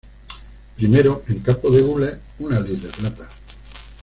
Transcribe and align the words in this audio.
Primero: 0.77 1.23
En 1.27 1.41
campo 1.41 1.69
de 1.69 1.83
gules 1.83 2.17
una 2.39 2.59
lis, 2.59 2.81
de 2.81 2.89
plata. 2.89 3.29